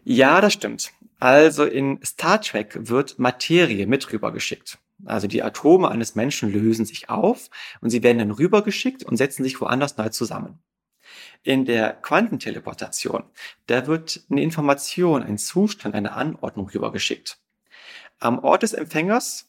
Ja, 0.05 0.40
das 0.40 0.55
stimmt. 0.55 0.93
Also 1.21 1.64
in 1.64 2.00
Star 2.05 2.40
Trek 2.40 2.88
wird 2.88 3.19
Materie 3.19 3.87
mit 3.87 4.11
rübergeschickt. 4.12 4.78
Also 5.05 5.26
die 5.26 5.43
Atome 5.43 5.88
eines 5.88 6.14
Menschen 6.14 6.52
lösen 6.52 6.85
sich 6.85 7.09
auf 7.09 7.50
und 7.81 7.90
sie 7.90 8.02
werden 8.02 8.19
dann 8.19 8.31
rübergeschickt 8.31 9.05
und 9.05 9.17
setzen 9.17 9.45
sich 9.45 9.61
woanders 9.61 9.97
neu 9.97 10.09
zusammen. 10.09 10.59
In 11.43 11.65
der 11.65 11.93
Quantenteleportation, 11.93 13.25
da 13.67 13.87
wird 13.87 14.23
eine 14.31 14.43
Information, 14.43 15.23
ein 15.23 15.38
Zustand, 15.38 15.95
eine 15.95 16.12
Anordnung 16.12 16.69
rübergeschickt. 16.69 17.38
Am 18.19 18.41
Ort 18.41 18.62
des 18.62 18.73
Empfängers, 18.73 19.49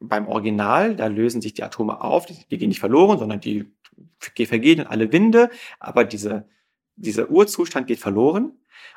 beim 0.00 0.28
Original, 0.28 0.96
da 0.96 1.06
lösen 1.06 1.40
sich 1.40 1.54
die 1.54 1.62
Atome 1.62 2.00
auf, 2.00 2.26
die, 2.26 2.36
die 2.50 2.58
gehen 2.58 2.68
nicht 2.68 2.80
verloren, 2.80 3.18
sondern 3.18 3.40
die 3.40 3.72
vergehen 4.18 4.80
in 4.80 4.86
alle 4.86 5.12
Winde, 5.12 5.50
aber 5.78 6.04
diese, 6.04 6.48
dieser 6.96 7.30
Urzustand 7.30 7.86
geht 7.86 7.98
verloren. 7.98 8.52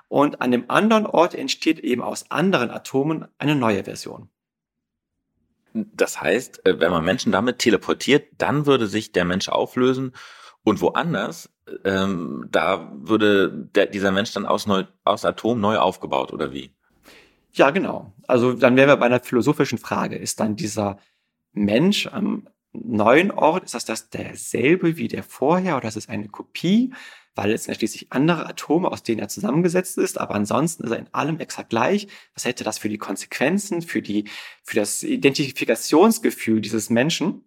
Und 0.09 0.41
an 0.41 0.51
dem 0.51 0.69
anderen 0.69 1.05
Ort 1.05 1.35
entsteht 1.35 1.79
eben 1.79 2.01
aus 2.01 2.31
anderen 2.31 2.71
Atomen 2.71 3.27
eine 3.37 3.55
neue 3.55 3.83
Version. 3.83 4.29
Das 5.73 6.21
heißt, 6.21 6.65
äh, 6.65 6.79
wenn 6.79 6.91
man 6.91 7.05
Menschen 7.05 7.31
damit 7.31 7.59
teleportiert, 7.59 8.29
dann 8.37 8.65
würde 8.65 8.87
sich 8.87 9.11
der 9.11 9.25
Mensch 9.25 9.49
auflösen 9.49 10.13
und 10.67 10.81
woanders, 10.81 11.49
ähm, 11.85 12.49
da 12.51 12.91
würde 12.93 13.69
der, 13.73 13.85
dieser 13.85 14.11
Mensch 14.11 14.33
dann 14.33 14.45
aus, 14.45 14.67
neu, 14.67 14.83
aus 15.05 15.23
Atom 15.23 15.61
neu 15.61 15.77
aufgebaut, 15.77 16.33
oder 16.33 16.51
wie? 16.51 16.75
Ja, 17.53 17.71
genau. 17.71 18.11
Also 18.27 18.51
dann 18.51 18.75
wären 18.75 18.89
wir 18.89 18.97
bei 18.97 19.05
einer 19.05 19.21
philosophischen 19.21 19.77
Frage. 19.77 20.17
Ist 20.17 20.41
dann 20.41 20.57
dieser 20.57 20.97
Mensch 21.53 22.07
am 22.07 22.49
neuen 22.73 23.31
Ort, 23.31 23.63
ist 23.63 23.75
das, 23.75 23.85
das 23.85 24.09
derselbe 24.09 24.97
wie 24.97 25.07
der 25.07 25.23
vorher 25.23 25.77
oder 25.77 25.87
ist 25.87 25.95
es 25.95 26.09
eine 26.09 26.27
Kopie? 26.27 26.93
Weil 27.33 27.53
es 27.53 27.63
sind 27.63 27.73
ja 27.73 27.79
schließlich 27.79 28.11
andere 28.11 28.45
Atome, 28.45 28.91
aus 28.91 29.03
denen 29.03 29.19
er 29.19 29.29
zusammengesetzt 29.29 29.97
ist, 29.97 30.19
aber 30.19 30.35
ansonsten 30.35 30.83
ist 30.83 30.91
er 30.91 30.99
in 30.99 31.13
allem 31.13 31.39
exakt 31.39 31.69
gleich. 31.69 32.09
Was 32.33 32.43
hätte 32.43 32.65
das 32.65 32.77
für 32.77 32.89
die 32.89 32.97
Konsequenzen, 32.97 33.81
für 33.81 34.01
die, 34.01 34.25
für 34.63 34.75
das 34.75 35.01
Identifikationsgefühl 35.03 36.59
dieses 36.59 36.89
Menschen? 36.89 37.46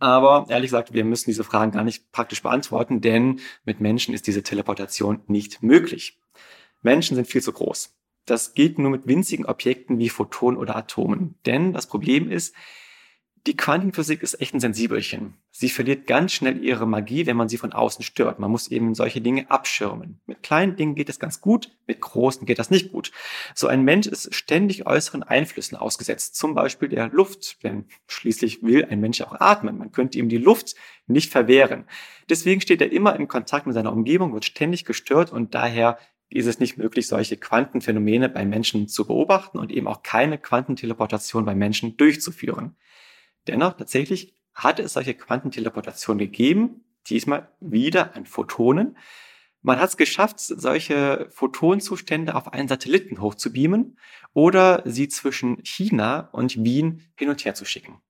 Aber 0.00 0.46
ehrlich 0.48 0.70
gesagt, 0.70 0.92
wir 0.94 1.04
müssen 1.04 1.30
diese 1.30 1.44
Fragen 1.44 1.72
gar 1.72 1.84
nicht 1.84 2.10
praktisch 2.10 2.42
beantworten, 2.42 3.00
denn 3.00 3.40
mit 3.64 3.80
Menschen 3.80 4.14
ist 4.14 4.26
diese 4.26 4.42
Teleportation 4.42 5.22
nicht 5.26 5.62
möglich. 5.62 6.18
Menschen 6.82 7.14
sind 7.14 7.28
viel 7.28 7.42
zu 7.42 7.52
groß. 7.52 7.94
Das 8.24 8.54
geht 8.54 8.78
nur 8.78 8.90
mit 8.90 9.06
winzigen 9.06 9.44
Objekten 9.44 9.98
wie 9.98 10.08
Photonen 10.08 10.58
oder 10.58 10.74
Atomen. 10.74 11.34
Denn 11.46 11.72
das 11.72 11.86
Problem 11.86 12.30
ist, 12.30 12.54
die 13.46 13.56
Quantenphysik 13.56 14.22
ist 14.22 14.40
echt 14.40 14.52
ein 14.52 14.60
Sensibelchen. 14.60 15.34
Sie 15.50 15.70
verliert 15.70 16.06
ganz 16.06 16.32
schnell 16.32 16.62
ihre 16.62 16.86
Magie, 16.86 17.26
wenn 17.26 17.36
man 17.36 17.48
sie 17.48 17.56
von 17.56 17.72
außen 17.72 18.04
stört. 18.04 18.38
Man 18.38 18.50
muss 18.50 18.68
eben 18.68 18.94
solche 18.94 19.22
Dinge 19.22 19.50
abschirmen. 19.50 20.20
Mit 20.26 20.42
kleinen 20.42 20.76
Dingen 20.76 20.94
geht 20.94 21.08
es 21.08 21.18
ganz 21.18 21.40
gut, 21.40 21.70
mit 21.86 22.00
großen 22.00 22.46
geht 22.46 22.58
das 22.58 22.70
nicht 22.70 22.92
gut. 22.92 23.12
So 23.54 23.66
ein 23.66 23.82
Mensch 23.82 24.06
ist 24.06 24.34
ständig 24.34 24.86
äußeren 24.86 25.22
Einflüssen 25.22 25.76
ausgesetzt, 25.76 26.36
zum 26.36 26.54
Beispiel 26.54 26.90
der 26.90 27.08
Luft, 27.08 27.62
denn 27.64 27.86
schließlich 28.08 28.62
will 28.62 28.84
ein 28.84 29.00
Mensch 29.00 29.22
auch 29.22 29.40
atmen. 29.40 29.78
Man 29.78 29.92
könnte 29.92 30.18
ihm 30.18 30.28
die 30.28 30.38
Luft 30.38 30.74
nicht 31.06 31.32
verwehren. 31.32 31.86
Deswegen 32.28 32.60
steht 32.60 32.82
er 32.82 32.92
immer 32.92 33.16
im 33.16 33.26
Kontakt 33.26 33.66
mit 33.66 33.74
seiner 33.74 33.92
Umgebung, 33.92 34.34
wird 34.34 34.44
ständig 34.44 34.84
gestört 34.84 35.32
und 35.32 35.54
daher 35.54 35.98
ist 36.28 36.46
es 36.46 36.60
nicht 36.60 36.78
möglich, 36.78 37.08
solche 37.08 37.36
Quantenphänomene 37.36 38.28
bei 38.28 38.44
Menschen 38.44 38.86
zu 38.86 39.06
beobachten 39.06 39.58
und 39.58 39.72
eben 39.72 39.88
auch 39.88 40.02
keine 40.02 40.38
Quantenteleportation 40.38 41.44
bei 41.44 41.54
Menschen 41.54 41.96
durchzuführen. 41.96 42.76
Dennoch 43.46 43.74
tatsächlich 43.74 44.34
hatte 44.54 44.82
es 44.82 44.92
solche 44.92 45.14
Quantenteleportation 45.14 46.18
gegeben, 46.18 46.84
diesmal 47.06 47.48
wieder 47.60 48.14
an 48.14 48.26
Photonen. 48.26 48.96
Man 49.62 49.78
hat 49.78 49.90
es 49.90 49.96
geschafft, 49.96 50.40
solche 50.40 51.28
Photonzustände 51.30 52.34
auf 52.34 52.52
einen 52.52 52.68
Satelliten 52.68 53.20
hochzubeamen 53.20 53.98
oder 54.32 54.82
sie 54.84 55.08
zwischen 55.08 55.62
China 55.64 56.28
und 56.32 56.62
Wien 56.64 57.02
hin 57.16 57.28
und 57.28 57.44
her 57.44 57.54
zu 57.54 57.64
schicken. 57.64 58.00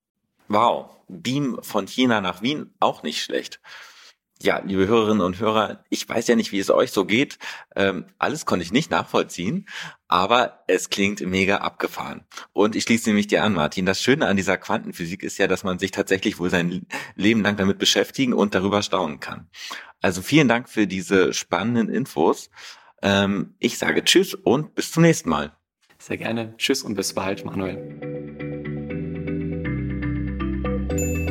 Wow, 0.49 0.97
Beam 1.09 1.59
von 1.63 1.87
China 1.87 2.21
nach 2.21 2.43
Wien, 2.43 2.75
auch 2.81 3.03
nicht 3.03 3.23
schlecht 3.23 3.61
ja, 4.43 4.63
liebe 4.65 4.87
Hörerinnen 4.87 5.21
und 5.21 5.39
Hörer, 5.39 5.85
ich 5.91 6.09
weiß 6.09 6.27
ja 6.29 6.37
nicht, 6.37 6.53
wie 6.53 6.59
es 6.59 6.71
euch 6.71 6.93
so 6.93 7.05
geht. 7.05 7.39
Ähm, 7.77 8.07
alles 8.19 8.47
konnte 8.47 8.65
ich 8.65 8.73
nicht 8.73 8.91
nachvollziehen, 8.91 9.69
aber 10.09 10.65
es 10.67 10.89
klingt 10.89 11.21
mega 11.21 11.59
abgefahren. 11.59 12.25
Und 12.53 12.75
ich 12.75 12.85
schließe 12.85 13.11
nämlich 13.11 13.27
dir 13.27 13.45
an, 13.45 13.53
Martin. 13.53 13.85
Das 13.85 14.01
Schöne 14.01 14.27
an 14.27 14.37
dieser 14.37 14.57
Quantenphysik 14.57 15.23
ist 15.23 15.39
ja, 15.39 15.47
dass 15.47 15.63
man 15.63 15.79
sich 15.79 15.91
tatsächlich 15.91 16.39
wohl 16.39 16.49
sein 16.49 16.87
Leben 17.17 17.43
lang 17.43 17.57
damit 17.57 17.79
beschäftigen 17.79 18.33
und 18.33 18.55
darüber 18.55 18.83
staunen 18.83 19.21
kann. 19.21 19.49
Also 20.01 20.23
vielen 20.23 20.49
Dank 20.49 20.71
für 20.71 20.87
diese 20.87 21.35
spannenden 21.35 21.89
Infos. 21.91 22.51
Ähm, 23.03 23.55
ich 23.59 23.77
sage 23.77 24.05
Tschüss 24.05 24.35
und 24.35 24.75
bis 24.75 24.91
zum 24.91 25.03
nächsten 25.03 25.29
Mal. 25.29 25.53
Sehr 25.99 26.17
gerne. 26.17 26.55
Tschüss 26.57 26.83
und 26.83 26.95
bis 26.95 27.13
bald, 27.13 27.45
Manuel. 27.45 28.10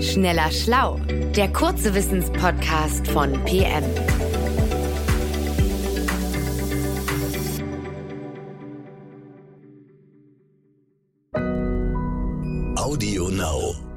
Schneller 0.02 0.50
Schlau, 0.50 0.98
der 1.36 1.52
kurze 1.52 1.94
Wissenspodcast 1.94 3.06
von 3.08 3.34
PM. 3.44 3.84
Audio 12.78 13.28
Now. 13.30 13.89